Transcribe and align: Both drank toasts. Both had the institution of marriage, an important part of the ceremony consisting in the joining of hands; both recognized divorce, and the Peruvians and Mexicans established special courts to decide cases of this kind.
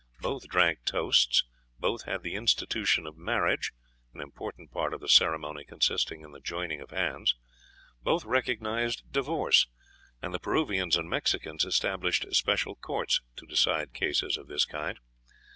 Both 0.19 0.47
drank 0.47 0.83
toasts. 0.83 1.43
Both 1.77 2.05
had 2.05 2.23
the 2.23 2.33
institution 2.33 3.05
of 3.05 3.17
marriage, 3.19 3.71
an 4.15 4.19
important 4.19 4.71
part 4.71 4.95
of 4.95 4.99
the 4.99 5.07
ceremony 5.07 5.63
consisting 5.63 6.21
in 6.23 6.31
the 6.31 6.39
joining 6.39 6.81
of 6.81 6.89
hands; 6.89 7.35
both 8.01 8.25
recognized 8.25 9.03
divorce, 9.11 9.67
and 10.19 10.33
the 10.33 10.39
Peruvians 10.39 10.97
and 10.97 11.07
Mexicans 11.07 11.65
established 11.65 12.25
special 12.33 12.73
courts 12.75 13.21
to 13.35 13.45
decide 13.45 13.93
cases 13.93 14.37
of 14.37 14.47
this 14.47 14.65
kind. 14.65 14.99